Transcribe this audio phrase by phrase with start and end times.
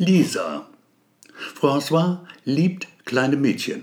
[0.00, 0.68] Lisa.
[1.60, 3.82] François liebt kleine Mädchen.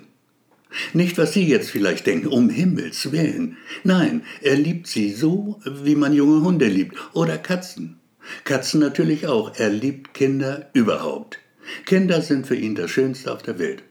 [0.94, 3.57] Nicht, was Sie jetzt vielleicht denken, um Himmels willen.
[3.84, 7.99] Nein, er liebt sie so, wie man junge Hunde liebt oder Katzen.
[8.46, 9.55] Katzen natürlich auch.
[9.57, 11.40] Er liebt Kinder überhaupt.
[11.86, 13.84] Kinder sind für ihn das Schönste auf der Welt.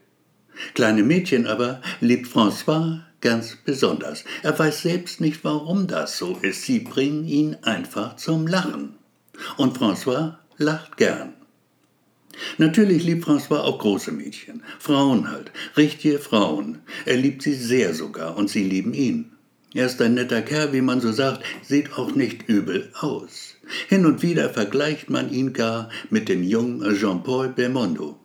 [0.73, 4.23] Kleine Mädchen aber liebt François ganz besonders.
[4.41, 6.63] Er weiß selbst nicht, warum das so ist.
[6.63, 8.95] Sie bringen ihn einfach zum Lachen.
[9.57, 11.34] Und François lacht gern.
[12.57, 16.79] Natürlich liebt François auch große Mädchen, Frauen halt, richtige Frauen.
[17.05, 19.31] Er liebt sie sehr sogar und sie lieben ihn.
[19.73, 23.55] Er ist ein netter Kerl, wie man so sagt, sieht auch nicht übel aus.
[23.89, 28.17] Hin und wieder vergleicht man ihn gar mit dem jungen Jean-Paul Belmondo.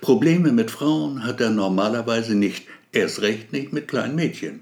[0.00, 4.60] Probleme mit Frauen hat er normalerweise nicht, erst recht nicht mit kleinen Mädchen.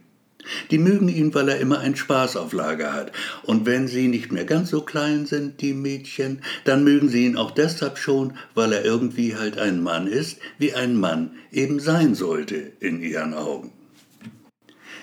[0.70, 3.12] Die mögen ihn, weil er immer einen Spaß auf Lager hat.
[3.42, 7.37] Und wenn sie nicht mehr ganz so klein sind, die Mädchen, dann mögen sie ihn
[7.37, 12.15] auch deshalb schon, weil er irgendwie halt ein Mann ist, wie ein Mann eben sein
[12.15, 13.73] sollte in ihren Augen.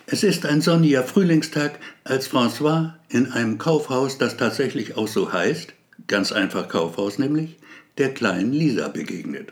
[0.08, 5.74] Es ist ein sonniger Frühlingstag, als François in einem Kaufhaus, das tatsächlich auch so heißt,
[6.08, 7.58] ganz einfach Kaufhaus nämlich,
[7.98, 9.52] der kleinen Lisa begegnet.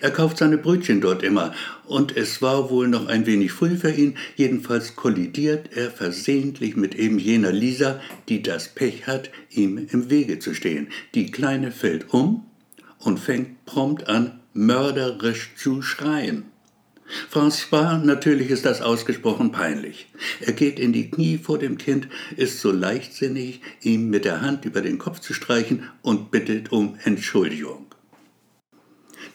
[0.00, 1.54] Er kauft seine Brötchen dort immer,
[1.86, 6.94] und es war wohl noch ein wenig früh für ihn, jedenfalls kollidiert er versehentlich mit
[6.94, 10.88] eben jener Lisa, die das Pech hat, ihm im Wege zu stehen.
[11.14, 12.44] Die Kleine fällt um
[12.98, 16.44] und fängt prompt an, mörderisch zu schreien.
[17.30, 20.08] François, natürlich ist das ausgesprochen peinlich.
[20.40, 24.64] Er geht in die Knie vor dem Kind, ist so leichtsinnig, ihm mit der Hand
[24.64, 27.86] über den Kopf zu streichen und bittet um Entschuldigung.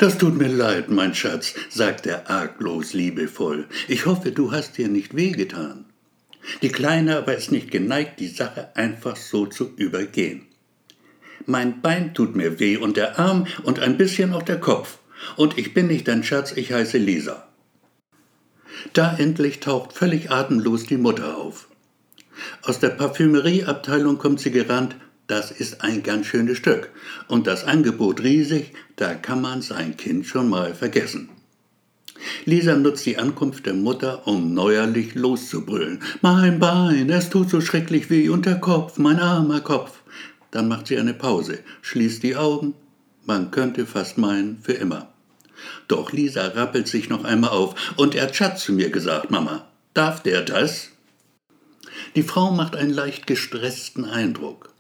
[0.02, 3.68] Das tut mir leid, mein Schatz, sagt er arglos liebevoll.
[3.88, 5.86] Ich hoffe, du hast dir nicht wehgetan.
[6.64, 10.48] Die Kleine aber ist nicht geneigt, die Sache einfach so zu übergehen.
[11.46, 14.98] Mein Bein tut mir weh und der Arm und ein bisschen auch der Kopf.
[15.36, 17.48] Und ich bin nicht dein Schatz, ich heiße Lisa.
[18.94, 21.67] Da endlich taucht völlig atemlos die Mutter auf.
[22.64, 24.95] Aus der Parfümerieabteilung kommt sie gerannt
[25.31, 26.89] das ist ein ganz schönes Stück.
[27.30, 31.30] Und das Angebot riesig, da kann man sein Kind schon mal vergessen.
[32.43, 36.03] Lisa nutzt die Ankunft der Mutter, um neuerlich loszubrüllen.
[36.21, 40.02] Mein Bein, es tut so schrecklich weh und der Kopf, mein armer Kopf.
[40.52, 42.73] Dann macht sie eine Pause, schließt die Augen.
[43.25, 45.13] Man könnte fast meinen, für immer.
[45.87, 49.65] Doch Lisa rappelt sich noch einmal auf und er hat zu mir gesagt, Mama.
[49.93, 50.89] Darf der das?
[52.15, 54.70] Die Frau macht einen leicht gestressten Eindruck.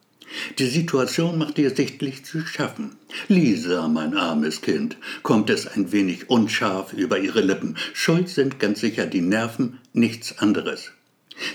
[0.59, 2.95] Die Situation macht ihr sichtlich zu schaffen.
[3.27, 7.75] Lisa, mein armes Kind, kommt es ein wenig unscharf über ihre Lippen.
[7.93, 10.91] Schuld sind ganz sicher die Nerven, nichts anderes.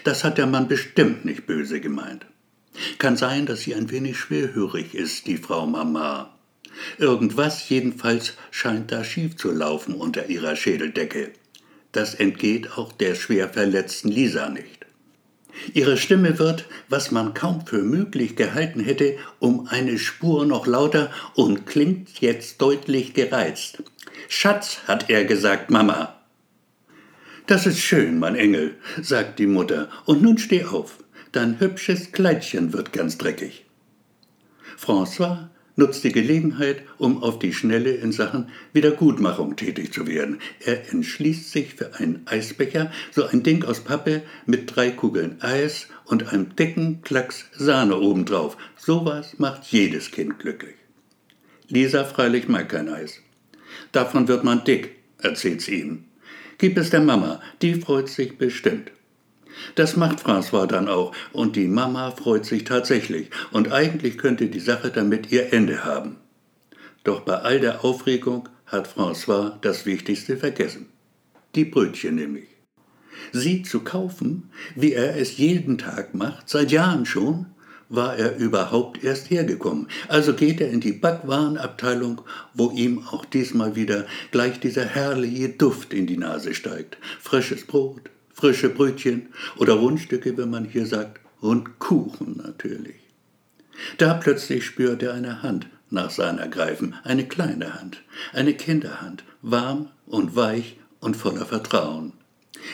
[0.04, 2.26] Das hat der Mann bestimmt nicht böse gemeint.
[2.98, 6.34] Kann sein, dass sie ein wenig schwerhörig ist, die Frau Mama.
[6.98, 11.32] Irgendwas jedenfalls scheint da schief zu laufen unter ihrer Schädeldecke.
[11.92, 14.75] Das entgeht auch der schwer verletzten Lisa nicht.
[15.74, 21.10] Ihre Stimme wird, was man kaum für möglich gehalten hätte, um eine Spur noch lauter
[21.34, 23.82] und klingt jetzt deutlich gereizt.
[24.28, 26.14] Schatz, hat er gesagt, Mama.
[27.46, 30.98] Das ist schön, mein Engel, sagt die Mutter, und nun steh auf.
[31.32, 33.66] Dein hübsches Kleidchen wird ganz dreckig.
[34.78, 40.40] François nutzt die Gelegenheit, um auf die Schnelle in Sachen Wiedergutmachung tätig zu werden.
[40.64, 45.88] Er entschließt sich für einen Eisbecher, so ein Ding aus Pappe mit drei Kugeln Eis
[46.06, 48.56] und einem dicken Klacks Sahne obendrauf.
[48.76, 50.74] Sowas macht jedes Kind glücklich.
[51.68, 53.20] Lisa freilich mag kein Eis.
[53.92, 56.04] Davon wird man dick, erzählt sie ihm.
[56.58, 58.90] Gib es der Mama, die freut sich bestimmt.
[59.74, 64.60] Das macht François dann auch, und die Mama freut sich tatsächlich, und eigentlich könnte die
[64.60, 66.16] Sache damit ihr Ende haben.
[67.04, 70.86] Doch bei all der Aufregung hat François das Wichtigste vergessen.
[71.54, 72.48] Die Brötchen nämlich.
[73.32, 77.46] Sie zu kaufen, wie er es jeden Tag macht, seit Jahren schon,
[77.88, 79.88] war er überhaupt erst hergekommen.
[80.08, 82.22] Also geht er in die Backwarenabteilung,
[82.54, 86.98] wo ihm auch diesmal wieder gleich dieser herrliche Duft in die Nase steigt.
[87.20, 92.96] Frisches Brot, frische Brötchen oder Rundstücke, wenn man hier sagt, und Kuchen natürlich.
[93.98, 98.02] Da plötzlich spürt er eine Hand nach seiner greifen, eine kleine Hand,
[98.32, 102.12] eine Kinderhand, warm und weich und voller Vertrauen.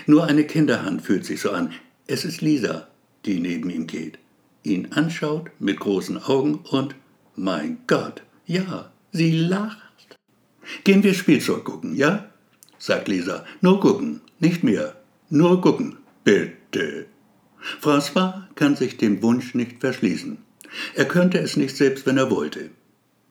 [0.06, 1.72] Nur eine Kinderhand fühlt sich so an.
[2.06, 2.88] Es ist Lisa,
[3.24, 4.18] die neben ihm geht,
[4.64, 6.96] ihn anschaut mit großen Augen und,
[7.36, 9.78] mein Gott, ja, sie lacht.
[10.84, 12.30] Gehen wir Spielzeug gucken, ja?
[12.78, 13.44] sagt Lisa.
[13.60, 14.96] Nur gucken, nicht mehr.
[15.34, 17.06] Nur gucken, bitte.
[17.80, 20.36] François kann sich dem Wunsch nicht verschließen.
[20.94, 22.68] Er könnte es nicht selbst, wenn er wollte.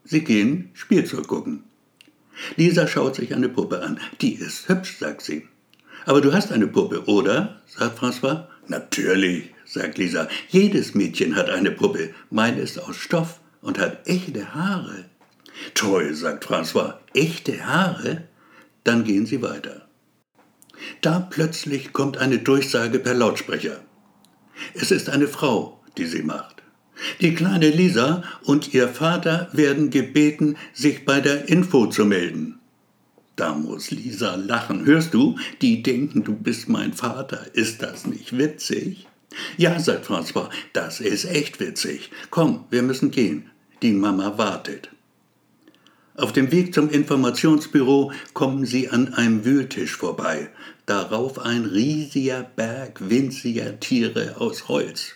[0.03, 1.61] Sie gehen Spielzeug gucken.
[2.55, 3.99] Lisa schaut sich eine Puppe an.
[4.19, 5.47] Die ist hübsch, sagt sie.
[6.07, 7.61] Aber du hast eine Puppe, oder?
[7.67, 8.47] sagt François.
[8.67, 10.27] Natürlich, sagt Lisa.
[10.49, 12.15] Jedes Mädchen hat eine Puppe.
[12.31, 15.05] Meine ist aus Stoff und hat echte Haare.
[15.75, 16.95] Toll, sagt François.
[17.13, 18.23] Echte Haare?
[18.83, 19.85] Dann gehen sie weiter.
[21.01, 23.81] Da plötzlich kommt eine Durchsage per Lautsprecher.
[24.75, 26.61] Es ist eine Frau, die sie macht.
[27.19, 32.59] Die kleine Lisa und ihr Vater werden gebeten, sich bei der Info zu melden.
[33.35, 34.85] Da muss Lisa lachen.
[34.85, 35.37] Hörst du?
[35.61, 37.47] Die denken, du bist mein Vater.
[37.53, 39.07] Ist das nicht witzig?
[39.57, 42.11] Ja, sagt François, das ist echt witzig.
[42.29, 43.49] Komm, wir müssen gehen.
[43.81, 44.89] Die Mama wartet.
[46.21, 50.49] Auf dem Weg zum Informationsbüro kommen sie an einem Wühltisch vorbei,
[50.85, 55.13] darauf ein riesiger Berg winziger Tiere aus Holz.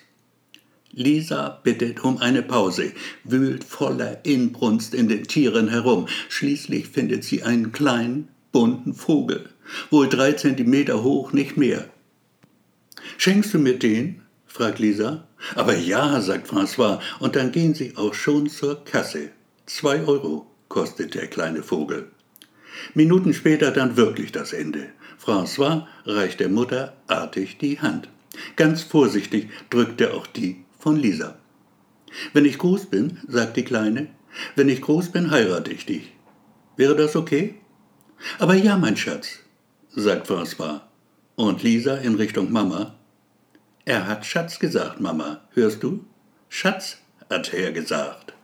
[0.91, 2.91] Lisa bittet um eine Pause,
[3.23, 6.07] wühlt voller Inbrunst in den Tieren herum.
[6.27, 9.49] Schließlich findet sie einen kleinen, bunten Vogel,
[9.91, 11.87] wohl drei Zentimeter hoch, nicht mehr.
[13.19, 14.23] Schenkst du mir den?
[14.47, 15.27] fragt Lisa.
[15.53, 19.29] Aber ja, sagt François, und dann gehen sie auch schon zur Kasse.
[19.67, 22.11] Zwei Euro kostet der kleine Vogel.
[22.93, 24.87] Minuten später dann wirklich das Ende.
[25.23, 28.09] François reicht der Mutter artig die Hand.
[28.55, 31.37] Ganz vorsichtig drückt er auch die von Lisa.
[32.33, 34.07] Wenn ich groß bin, sagt die Kleine,
[34.55, 36.13] wenn ich groß bin, heirate ich dich.
[36.75, 37.55] Wäre das okay?
[38.39, 39.39] Aber ja, mein Schatz,
[39.89, 40.81] sagt François.
[41.35, 42.95] Und Lisa in Richtung Mama.
[43.83, 45.41] Er hat Schatz gesagt, Mama.
[45.53, 46.05] Hörst du?
[46.49, 46.97] Schatz,
[47.29, 48.34] hat er gesagt.